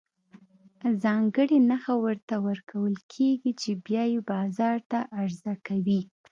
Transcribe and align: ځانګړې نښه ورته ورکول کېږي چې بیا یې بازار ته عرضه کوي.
ځانګړې 1.03 1.57
نښه 1.69 1.95
ورته 2.03 2.35
ورکول 2.47 2.95
کېږي 3.13 3.51
چې 3.61 3.69
بیا 3.85 4.03
یې 4.11 4.19
بازار 4.31 4.77
ته 4.91 4.99
عرضه 5.21 5.53
کوي. 5.67 6.01